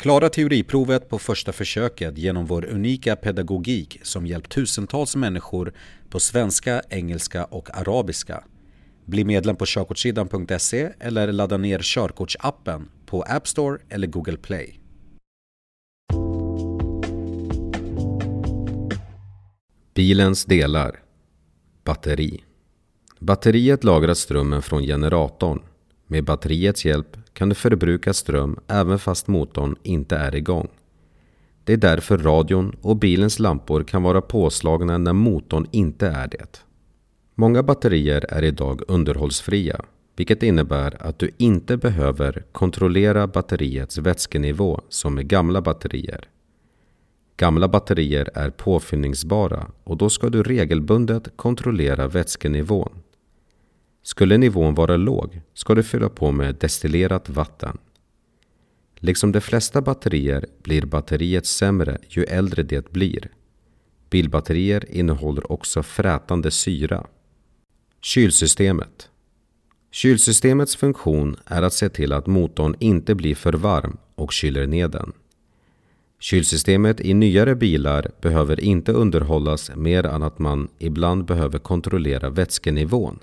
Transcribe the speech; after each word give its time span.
Klara 0.00 0.28
teoriprovet 0.28 1.08
på 1.08 1.18
första 1.18 1.52
försöket 1.52 2.18
genom 2.18 2.46
vår 2.46 2.64
unika 2.64 3.16
pedagogik 3.16 4.00
som 4.02 4.26
hjälpt 4.26 4.52
tusentals 4.52 5.16
människor 5.16 5.72
på 6.08 6.20
svenska, 6.20 6.82
engelska 6.90 7.44
och 7.44 7.78
arabiska. 7.78 8.44
Bli 9.04 9.24
medlem 9.24 9.56
på 9.56 9.64
körkortssidan.se 9.66 10.92
eller 11.00 11.32
ladda 11.32 11.56
ner 11.56 11.80
körkortsappen 11.82 12.88
på 13.06 13.22
App 13.22 13.48
Store 13.48 13.78
eller 13.88 14.06
Google 14.06 14.36
Play. 14.36 14.80
Bilens 19.94 20.44
delar 20.44 21.02
Batteri 21.84 22.44
Batteriet 23.18 23.84
lagrar 23.84 24.14
strömmen 24.14 24.62
från 24.62 24.82
generatorn. 24.82 25.62
Med 26.12 26.24
batteriets 26.24 26.84
hjälp 26.84 27.16
kan 27.32 27.48
du 27.48 27.54
förbruka 27.54 28.12
ström 28.12 28.58
även 28.68 28.98
fast 28.98 29.28
motorn 29.28 29.76
inte 29.82 30.16
är 30.16 30.34
igång. 30.34 30.68
Det 31.64 31.72
är 31.72 31.76
därför 31.76 32.18
radion 32.18 32.76
och 32.82 32.96
bilens 32.96 33.38
lampor 33.38 33.82
kan 33.84 34.02
vara 34.02 34.20
påslagna 34.20 34.98
när 34.98 35.12
motorn 35.12 35.66
inte 35.70 36.06
är 36.06 36.28
det. 36.28 36.60
Många 37.34 37.62
batterier 37.62 38.24
är 38.28 38.44
idag 38.44 38.82
underhållsfria, 38.88 39.84
vilket 40.16 40.42
innebär 40.42 41.06
att 41.06 41.18
du 41.18 41.30
inte 41.36 41.76
behöver 41.76 42.44
kontrollera 42.52 43.26
batteriets 43.26 43.98
vätskenivå 43.98 44.80
som 44.88 45.14
med 45.14 45.28
gamla 45.28 45.60
batterier. 45.60 46.28
Gamla 47.36 47.68
batterier 47.68 48.30
är 48.34 48.50
påfyllningsbara 48.50 49.66
och 49.84 49.96
då 49.96 50.10
ska 50.10 50.28
du 50.28 50.42
regelbundet 50.42 51.28
kontrollera 51.36 52.08
vätskenivån. 52.08 52.92
Skulle 54.02 54.38
nivån 54.38 54.74
vara 54.74 54.96
låg 54.96 55.40
ska 55.54 55.74
du 55.74 55.82
fylla 55.82 56.08
på 56.08 56.30
med 56.32 56.54
destillerat 56.54 57.28
vatten. 57.28 57.78
Liksom 58.96 59.32
de 59.32 59.40
flesta 59.40 59.82
batterier 59.82 60.46
blir 60.62 60.86
batteriet 60.86 61.46
sämre 61.46 61.98
ju 62.08 62.24
äldre 62.24 62.62
det 62.62 62.92
blir. 62.92 63.30
Bilbatterier 64.10 64.84
innehåller 64.90 65.52
också 65.52 65.82
frätande 65.82 66.50
syra. 66.50 67.06
Kylsystemet 68.02 69.10
Kylsystemets 69.90 70.76
funktion 70.76 71.36
är 71.46 71.62
att 71.62 71.72
se 71.72 71.88
till 71.88 72.12
att 72.12 72.26
motorn 72.26 72.76
inte 72.78 73.14
blir 73.14 73.34
för 73.34 73.52
varm 73.52 73.96
och 74.14 74.32
kyler 74.32 74.66
ned 74.66 74.90
den. 74.90 75.12
Kylsystemet 76.20 77.00
i 77.00 77.14
nyare 77.14 77.54
bilar 77.54 78.10
behöver 78.20 78.60
inte 78.60 78.92
underhållas 78.92 79.70
mer 79.76 80.06
än 80.06 80.22
att 80.22 80.38
man 80.38 80.68
ibland 80.78 81.24
behöver 81.24 81.58
kontrollera 81.58 82.30
vätskenivån. 82.30 83.18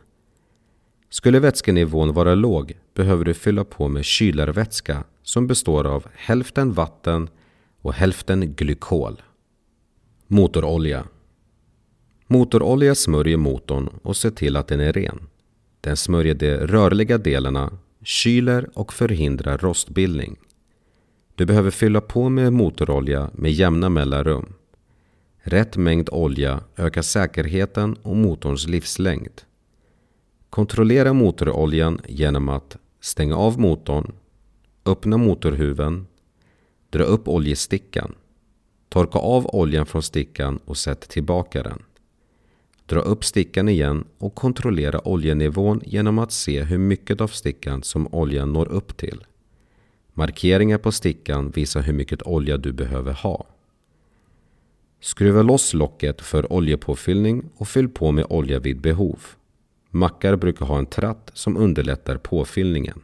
Skulle 1.09 1.40
vätskenivån 1.40 2.13
vara 2.13 2.35
låg 2.35 2.73
behöver 2.94 3.25
du 3.25 3.34
fylla 3.34 3.63
på 3.63 3.88
med 3.88 4.06
kylarvätska 4.06 5.03
som 5.23 5.47
består 5.47 5.88
av 5.88 6.06
hälften 6.13 6.73
vatten 6.73 7.29
och 7.81 7.94
hälften 7.94 8.53
glykol. 8.53 9.22
Motorolja 10.28 11.06
Motorolja 12.28 12.96
smörjer 12.96 13.38
motorn 13.38 13.90
och 14.01 14.17
ser 14.17 14.29
till 14.29 14.56
att 14.56 14.67
den 14.67 14.79
är 14.79 14.94
ren. 14.94 15.19
Den 15.81 15.97
smörjer 15.97 16.34
de 16.34 16.57
rörliga 16.57 17.17
delarna, 17.17 17.78
kyler 18.03 18.69
och 18.73 18.94
förhindrar 18.94 19.57
rostbildning. 19.57 20.38
Du 21.35 21.46
behöver 21.46 21.72
fylla 21.72 22.01
på 22.01 22.29
med 22.29 22.53
motorolja 22.53 23.29
med 23.34 23.51
jämna 23.51 23.90
mellanrum. 23.90 24.53
Rätt 25.41 25.78
mängd 25.78 26.09
olja 26.12 26.59
ökar 26.78 27.01
säkerheten 27.01 27.96
och 28.01 28.16
motorns 28.16 28.67
livslängd. 28.67 29.41
Kontrollera 30.50 31.13
motoroljan 31.13 32.02
genom 32.08 32.50
att 32.50 32.78
stänga 33.00 33.35
av 33.35 33.59
motorn, 33.59 34.12
öppna 34.85 35.18
motorhuven, 35.18 36.08
dra 36.90 37.03
upp 37.03 37.28
oljestickan, 37.28 38.16
torka 38.90 39.19
av 39.19 39.56
oljan 39.56 39.85
från 39.85 40.03
stickan 40.03 40.59
och 40.66 40.78
sätt 40.78 41.09
tillbaka 41.09 41.63
den. 41.63 41.84
Dra 42.85 43.00
upp 43.00 43.25
stickan 43.25 43.69
igen 43.69 44.06
och 44.18 44.35
kontrollera 44.35 45.08
oljenivån 45.08 45.81
genom 45.85 46.19
att 46.19 46.31
se 46.31 46.64
hur 46.64 46.78
mycket 46.78 47.22
av 47.22 47.28
stickan 47.28 47.84
som 47.84 48.14
oljan 48.14 48.53
når 48.53 48.68
upp 48.68 48.97
till. 48.97 49.25
Markeringar 50.14 50.78
på 50.78 50.91
stickan 50.91 51.50
visar 51.50 51.81
hur 51.81 51.94
mycket 51.94 52.22
olja 52.24 52.58
du 52.58 52.72
behöver 52.72 53.14
ha. 53.14 53.46
Skruva 55.00 55.41
loss 55.41 55.74
locket 55.74 56.22
för 56.22 56.53
oljepåfyllning 56.53 57.50
och 57.58 57.68
fyll 57.68 57.90
på 57.90 58.12
med 58.12 58.25
olja 58.29 58.59
vid 58.59 58.81
behov. 58.81 59.19
Mackar 59.90 60.36
brukar 60.36 60.66
ha 60.66 60.78
en 60.78 60.86
tratt 60.86 61.31
som 61.34 61.58
underlättar 61.58 62.18
påfyllningen. 62.18 63.02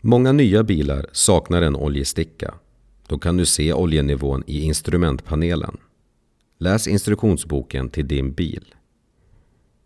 Många 0.00 0.32
nya 0.32 0.62
bilar 0.62 1.06
saknar 1.12 1.62
en 1.62 1.76
oljesticka. 1.76 2.54
Då 3.06 3.18
kan 3.18 3.36
du 3.36 3.46
se 3.46 3.72
oljenivån 3.72 4.44
i 4.46 4.62
instrumentpanelen. 4.62 5.76
Läs 6.58 6.86
instruktionsboken 6.86 7.90
till 7.90 8.08
din 8.08 8.32
bil. 8.32 8.74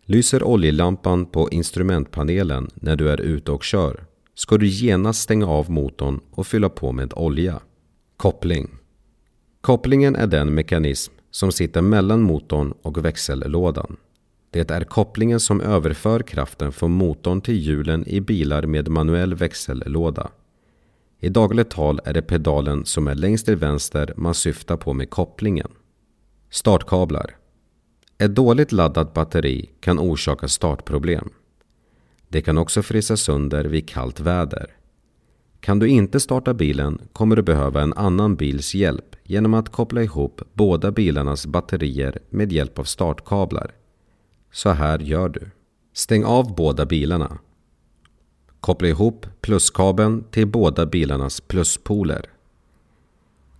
Lyser 0.05 0.43
oljelampan 0.43 1.25
på 1.25 1.49
instrumentpanelen 1.51 2.69
när 2.75 2.95
du 2.95 3.09
är 3.09 3.21
ute 3.21 3.51
och 3.51 3.63
kör 3.63 4.05
ska 4.33 4.57
du 4.57 4.67
genast 4.67 5.21
stänga 5.21 5.47
av 5.47 5.71
motorn 5.71 6.19
och 6.31 6.47
fylla 6.47 6.69
på 6.69 6.91
med 6.91 7.13
olja. 7.13 7.59
Koppling 8.17 8.69
Kopplingen 9.61 10.15
är 10.15 10.27
den 10.27 10.53
mekanism 10.53 11.13
som 11.31 11.51
sitter 11.51 11.81
mellan 11.81 12.21
motorn 12.21 12.73
och 12.81 13.05
växellådan. 13.05 13.97
Det 14.55 14.71
är 14.71 14.83
kopplingen 14.83 15.39
som 15.39 15.61
överför 15.61 16.19
kraften 16.19 16.71
från 16.71 16.91
motorn 16.91 17.41
till 17.41 17.57
hjulen 17.57 18.07
i 18.07 18.21
bilar 18.21 18.65
med 18.65 18.87
manuell 18.87 19.35
växellåda. 19.35 20.29
I 21.19 21.29
dagligt 21.29 21.69
tal 21.69 21.99
är 22.05 22.13
det 22.13 22.21
pedalen 22.21 22.85
som 22.85 23.07
är 23.07 23.15
längst 23.15 23.45
till 23.45 23.55
vänster 23.55 24.13
man 24.17 24.33
syftar 24.33 24.77
på 24.77 24.93
med 24.93 25.09
kopplingen. 25.09 25.71
Startkablar 26.49 27.35
Ett 28.17 28.35
dåligt 28.35 28.71
laddat 28.71 29.13
batteri 29.13 29.69
kan 29.79 29.99
orsaka 29.99 30.47
startproblem. 30.47 31.29
Det 32.27 32.41
kan 32.41 32.57
också 32.57 32.81
frysa 32.81 33.17
sönder 33.17 33.65
vid 33.65 33.89
kallt 33.89 34.19
väder. 34.19 34.75
Kan 35.59 35.79
du 35.79 35.87
inte 35.87 36.19
starta 36.19 36.53
bilen 36.53 37.01
kommer 37.13 37.35
du 37.35 37.41
behöva 37.41 37.81
en 37.81 37.93
annan 37.93 38.35
bils 38.35 38.75
hjälp 38.75 39.15
genom 39.23 39.53
att 39.53 39.71
koppla 39.71 40.03
ihop 40.03 40.41
båda 40.53 40.91
bilarnas 40.91 41.45
batterier 41.45 42.19
med 42.29 42.51
hjälp 42.51 42.79
av 42.79 42.83
startkablar. 42.83 43.71
Så 44.55 44.69
här 44.69 44.99
gör 44.99 45.29
du. 45.29 45.51
Stäng 45.93 46.23
av 46.23 46.55
båda 46.55 46.85
bilarna. 46.85 47.37
Koppla 48.59 48.87
ihop 48.87 49.25
pluskabeln 49.41 50.23
till 50.31 50.47
båda 50.47 50.85
bilarnas 50.85 51.41
pluspoler. 51.41 52.25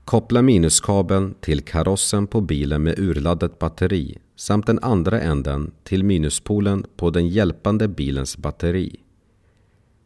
Koppla 0.06 0.42
minuskabeln 0.42 1.36
till 1.42 1.62
karossen 1.62 2.28
på 2.28 2.42
bilen 2.42 2.84
med 2.84 3.00
urladdat 3.00 3.60
batteri 3.60 4.18
samt 4.36 4.68
den 4.68 4.80
andra 4.80 5.22
änden 5.22 5.72
till 5.84 6.04
minuspolen 6.04 6.86
på 6.98 7.10
den 7.10 7.30
hjälpande 7.30 7.88
bilens 7.88 8.38
batteri. 8.38 9.00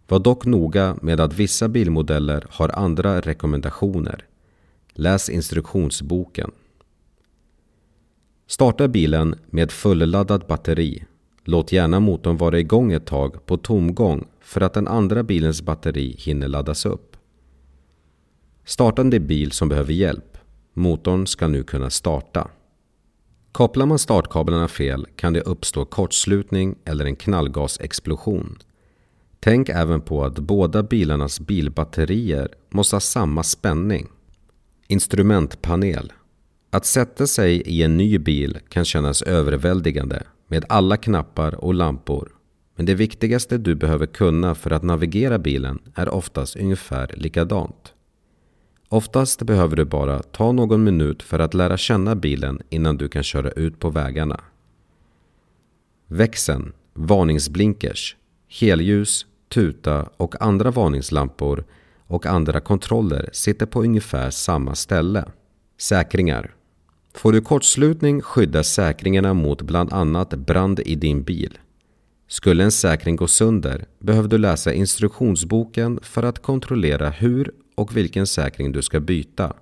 Var 0.08 0.20
dock 0.20 0.46
noga 0.46 0.98
med 1.02 1.20
att 1.20 1.34
vissa 1.34 1.68
bilmodeller 1.68 2.46
har 2.50 2.70
andra 2.70 3.22
rekommendationer. 3.22 4.26
Läs 4.94 5.30
instruktionsboken. 5.30 6.52
Starta 8.50 8.88
bilen 8.88 9.36
med 9.50 9.72
fulladdat 9.72 10.48
batteri. 10.48 11.04
Låt 11.44 11.72
gärna 11.72 12.00
motorn 12.00 12.38
vara 12.38 12.60
igång 12.60 12.92
ett 12.94 13.06
tag 13.06 13.46
på 13.46 13.58
tomgång 13.58 14.28
för 14.42 14.62
att 14.62 14.74
den 14.74 14.88
andra 14.88 15.24
bilens 15.24 15.62
batteri 15.62 16.16
hinner 16.20 16.48
laddas 16.48 16.86
upp. 16.86 17.18
Starta 18.66 19.02
en 19.02 19.10
bil 19.10 19.52
som 19.52 19.70
behöver 19.70 19.94
hjälp. 19.94 20.38
Motorn 20.74 21.28
ska 21.28 21.48
nu 21.48 21.64
kunna 21.64 21.90
starta. 21.90 22.48
Kopplar 23.52 23.86
man 23.86 24.00
startkablarna 24.00 24.68
fel 24.68 25.08
kan 25.16 25.34
det 25.34 25.42
uppstå 25.42 25.86
kortslutning 25.86 26.76
eller 26.86 27.06
en 27.06 27.16
knallgasexplosion. 27.16 28.58
Tänk 29.40 29.70
även 29.70 30.02
på 30.02 30.26
att 30.26 30.40
båda 30.40 30.84
bilarnas 30.84 31.40
bilbatterier 31.40 32.50
måste 32.70 32.96
ha 32.96 33.02
samma 33.02 33.44
spänning. 33.44 34.08
Instrumentpanel. 34.88 36.14
Att 36.72 36.86
sätta 36.86 37.28
sig 37.28 37.62
i 37.62 37.84
en 37.84 37.98
ny 37.98 38.18
bil 38.18 38.60
kan 38.70 38.86
kännas 38.86 39.22
överväldigande 39.22 40.24
med 40.48 40.66
alla 40.70 40.98
knappar 40.98 41.56
och 41.56 41.74
lampor. 41.74 42.32
Men 42.76 42.86
det 42.86 42.96
viktigaste 42.96 43.58
du 43.58 43.76
behöver 43.76 44.06
kunna 44.06 44.56
för 44.56 44.72
att 44.72 44.84
navigera 44.84 45.40
bilen 45.40 45.80
är 45.96 46.10
oftast 46.10 46.56
ungefär 46.56 47.14
likadant. 47.18 47.94
Oftast 48.90 49.42
behöver 49.44 49.76
du 49.76 49.86
bara 49.86 50.20
ta 50.20 50.52
någon 50.52 50.84
minut 50.84 51.24
för 51.24 51.40
att 51.40 51.54
lära 51.54 51.78
känna 51.78 52.16
bilen 52.16 52.62
innan 52.70 52.98
du 52.98 53.10
kan 53.10 53.24
köra 53.24 53.52
ut 53.52 53.80
på 53.80 53.90
vägarna. 53.90 54.40
Växeln, 56.08 56.74
varningsblinkers, 56.94 58.16
helljus, 58.60 59.26
tuta 59.50 60.10
och 60.18 60.42
andra 60.42 60.72
varningslampor 60.72 61.64
och 62.08 62.26
andra 62.26 62.60
kontroller 62.60 63.30
sitter 63.34 63.66
på 63.66 63.84
ungefär 63.84 64.30
samma 64.30 64.76
ställe. 64.76 65.26
Säkringar. 65.78 66.56
Får 67.14 67.32
du 67.32 67.42
kortslutning 67.42 68.22
skyddas 68.22 68.68
säkringarna 68.68 69.34
mot 69.34 69.62
bland 69.62 69.94
annat 69.94 70.30
brand 70.30 70.80
i 70.80 70.96
din 70.96 71.24
bil. 71.24 71.58
Skulle 72.28 72.64
en 72.64 72.72
säkring 72.72 73.16
gå 73.16 73.28
sönder 73.28 73.86
behöver 74.00 74.30
du 74.30 74.38
läsa 74.38 74.74
instruktionsboken 74.74 76.00
för 76.02 76.24
att 76.24 76.42
kontrollera 76.42 77.10
hur 77.10 77.52
och 77.76 77.98
vilken 77.98 78.28
säkring 78.28 78.72
du 78.72 78.82
ska 78.82 79.00
byta. 79.00 79.54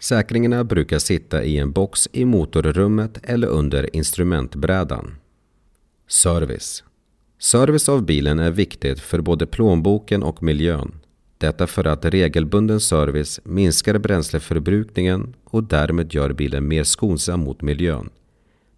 Säkringarna 0.00 0.64
brukar 0.64 0.98
sitta 0.98 1.44
i 1.44 1.58
en 1.58 1.72
box 1.72 2.08
i 2.12 2.24
motorrummet 2.24 3.18
eller 3.22 3.48
under 3.48 3.96
instrumentbrädan. 3.96 5.14
Service 6.08 6.84
Service 7.38 7.88
av 7.88 8.04
bilen 8.04 8.38
är 8.38 8.50
viktigt 8.50 9.00
för 9.00 9.20
både 9.20 9.46
plånboken 9.46 10.22
och 10.22 10.42
miljön. 10.42 10.94
Detta 11.38 11.66
för 11.66 11.84
att 11.84 12.04
regelbunden 12.04 12.80
service 12.80 13.40
minskar 13.44 13.98
bränsleförbrukningen 13.98 15.34
och 15.44 15.64
därmed 15.64 16.14
gör 16.14 16.32
bilen 16.32 16.68
mer 16.68 16.84
skonsam 16.84 17.40
mot 17.40 17.62
miljön. 17.62 18.10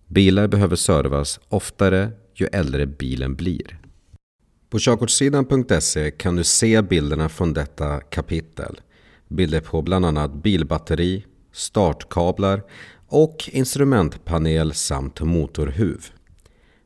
Bilar 0.07 0.49
behöver 0.49 0.77
servas 0.77 1.41
oftare 1.49 2.11
ju 2.35 2.47
äldre 2.47 2.87
bilen 2.87 3.35
blir. 3.35 3.79
På 4.71 4.79
körkortssidan.se 4.79 6.11
kan 6.11 6.37
du 6.37 6.45
se 6.45 6.83
bilderna 6.83 7.29
från 7.29 7.53
detta 7.53 8.01
kapitel. 8.01 8.81
Bilder 9.29 9.61
på 9.61 9.83
bland 9.83 10.07
annat 10.07 10.43
bilbatteri, 10.43 11.25
startkablar 11.53 12.63
och 13.07 13.51
instrumentpanel 13.53 14.75
samt 14.75 15.21
motorhuv. 15.21 16.07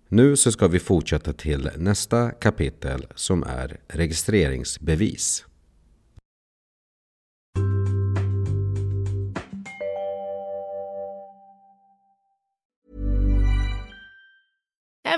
Nu 0.08 0.36
så 0.36 0.52
ska 0.52 0.68
vi 0.68 0.78
fortsätta 0.78 1.32
till 1.32 1.70
nästa 1.76 2.30
kapitel 2.30 3.06
som 3.14 3.42
är 3.42 3.80
registreringsbevis. 3.88 5.44